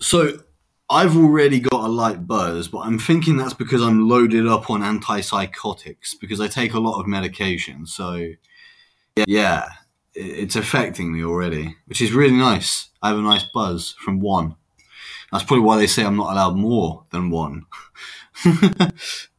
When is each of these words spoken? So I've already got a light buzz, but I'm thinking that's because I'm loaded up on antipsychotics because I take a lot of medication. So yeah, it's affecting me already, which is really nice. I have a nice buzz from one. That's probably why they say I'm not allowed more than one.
So 0.00 0.40
I've 0.88 1.16
already 1.16 1.60
got 1.60 1.84
a 1.84 1.88
light 1.88 2.26
buzz, 2.26 2.68
but 2.68 2.80
I'm 2.80 2.98
thinking 2.98 3.36
that's 3.36 3.54
because 3.54 3.82
I'm 3.82 4.08
loaded 4.08 4.46
up 4.46 4.70
on 4.70 4.80
antipsychotics 4.82 6.18
because 6.20 6.40
I 6.40 6.48
take 6.48 6.74
a 6.74 6.80
lot 6.80 6.98
of 6.98 7.06
medication. 7.06 7.86
So 7.86 8.32
yeah, 9.26 9.68
it's 10.14 10.56
affecting 10.56 11.12
me 11.12 11.24
already, 11.24 11.76
which 11.86 12.02
is 12.02 12.12
really 12.12 12.36
nice. 12.36 12.88
I 13.02 13.08
have 13.08 13.18
a 13.18 13.22
nice 13.22 13.44
buzz 13.44 13.94
from 14.00 14.20
one. 14.20 14.56
That's 15.30 15.44
probably 15.44 15.64
why 15.64 15.78
they 15.78 15.86
say 15.86 16.04
I'm 16.04 16.16
not 16.16 16.32
allowed 16.32 16.56
more 16.56 17.04
than 17.10 17.30
one. 17.30 17.66